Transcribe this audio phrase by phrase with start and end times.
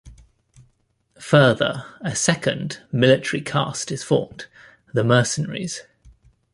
[1.19, 4.47] Further, a second, military caste is formed:
[4.95, 5.83] the Mercenaries.